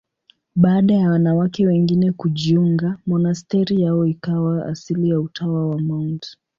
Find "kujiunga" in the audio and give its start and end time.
2.11-2.97